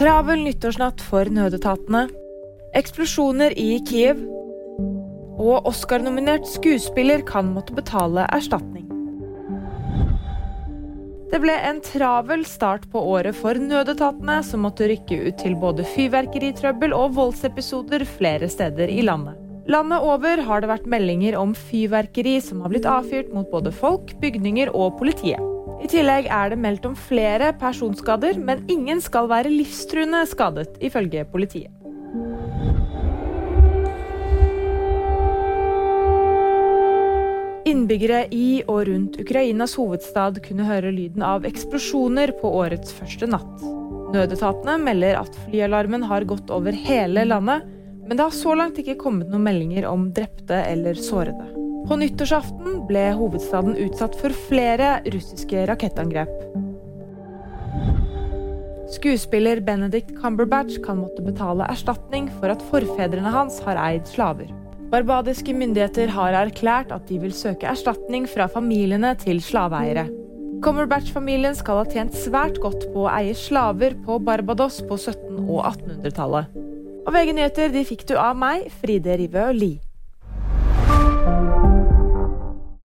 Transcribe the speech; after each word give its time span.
Travel 0.00 0.40
nyttårsnatt 0.46 1.02
for 1.04 1.28
nødetatene. 1.28 2.06
Eksplosjoner 2.78 3.52
i 3.52 3.82
Kiev. 3.84 4.22
Og 5.36 5.66
Oscar-nominert 5.68 6.46
skuespiller 6.48 7.20
kan 7.28 7.50
måtte 7.52 7.76
betale 7.76 8.24
erstatning. 8.32 8.86
Det 11.28 11.42
ble 11.44 11.58
en 11.68 11.82
travel 11.84 12.46
start 12.48 12.88
på 12.94 13.02
året 13.12 13.36
for 13.42 13.60
nødetatene, 13.60 14.38
som 14.40 14.64
måtte 14.64 14.88
rykke 14.88 15.20
ut 15.26 15.38
til 15.44 15.60
både 15.60 15.84
fyrverkeritrøbbel 15.92 16.96
og 16.96 17.12
voldsepisoder 17.20 18.08
flere 18.08 18.48
steder 18.48 18.88
i 18.88 19.04
landet. 19.04 19.36
Landet 19.68 20.00
over 20.00 20.40
har 20.48 20.64
det 20.64 20.72
vært 20.72 20.88
meldinger 20.88 21.36
om 21.36 21.52
fyrverkeri 21.52 22.38
som 22.40 22.64
har 22.64 22.72
blitt 22.72 22.88
avfyrt 22.88 23.36
mot 23.36 23.52
både 23.52 23.76
folk, 23.84 24.16
bygninger 24.24 24.72
og 24.72 24.96
politiet. 24.96 25.49
I 25.80 25.88
tillegg 25.88 26.26
er 26.28 26.52
det 26.52 26.60
meldt 26.60 26.84
om 26.84 26.96
flere 26.96 27.54
personskader, 27.56 28.36
men 28.36 28.66
ingen 28.68 29.00
skal 29.00 29.30
være 29.30 29.52
livstruende 29.52 30.26
skadet, 30.28 30.74
ifølge 30.84 31.24
politiet. 31.32 31.72
Innbyggere 37.70 38.24
i 38.34 38.62
og 38.66 38.88
rundt 38.88 39.18
Ukrainas 39.20 39.76
hovedstad 39.78 40.40
kunne 40.44 40.66
høre 40.68 40.90
lyden 40.92 41.22
av 41.24 41.46
eksplosjoner 41.48 42.32
på 42.40 42.50
årets 42.60 42.92
første 42.96 43.28
natt. 43.30 43.62
Nødetatene 44.10 44.74
melder 44.82 45.20
at 45.20 45.36
flyalarmen 45.46 46.04
har 46.10 46.26
gått 46.28 46.50
over 46.50 46.74
hele 46.74 47.24
landet, 47.28 47.64
men 48.08 48.18
det 48.18 48.26
har 48.26 48.34
så 48.34 48.56
langt 48.58 48.80
ikke 48.82 48.98
kommet 49.00 49.30
noen 49.30 49.46
meldinger 49.46 49.86
om 49.86 50.08
drepte 50.16 50.64
eller 50.66 50.98
sårede. 50.98 51.69
På 51.88 51.96
nyttårsaften 51.98 52.84
ble 52.88 53.10
hovedstaden 53.16 53.76
utsatt 53.80 54.16
for 54.20 54.34
flere 54.48 54.98
russiske 55.10 55.64
rakettangrep. 55.70 56.32
Skuespiller 58.90 59.60
Benedict 59.62 60.10
Cumberbatch 60.18 60.80
kan 60.84 60.98
måtte 60.98 61.22
betale 61.22 61.68
erstatning 61.70 62.26
for 62.40 62.50
at 62.50 62.62
forfedrene 62.72 63.30
hans 63.30 63.60
har 63.64 63.78
eid 63.78 64.08
slaver. 64.10 64.50
Barbadiske 64.90 65.54
myndigheter 65.54 66.10
har 66.10 66.34
erklært 66.34 66.90
at 66.90 67.04
de 67.06 67.20
vil 67.22 67.34
søke 67.34 67.68
erstatning 67.70 68.26
fra 68.28 68.48
familiene 68.50 69.12
til 69.20 69.38
slaveeiere. 69.38 70.08
Cumberbatch-familien 70.60 71.54
skal 71.56 71.80
ha 71.80 71.84
tjent 71.88 72.16
svært 72.18 72.58
godt 72.60 72.88
på 72.92 73.06
å 73.06 73.12
eie 73.14 73.36
slaver 73.38 73.94
på 74.04 74.18
Barbados 74.26 74.82
på 74.82 74.98
1700- 74.98 75.46
og 75.46 75.62
1800-tallet. 75.70 76.58
Og 77.06 77.14
VG 77.14 77.32
nyheter 77.38 77.70
de 77.72 77.86
fikk 77.88 78.04
du 78.10 78.18
av 78.20 78.34
meg, 78.36 78.66
Fride 78.82 79.16
Rivø 79.22 79.46
Lie. 79.56 79.89